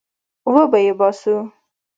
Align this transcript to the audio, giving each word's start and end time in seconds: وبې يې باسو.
وبې 0.53 0.79
يې 0.85 0.93
باسو. 0.99 1.35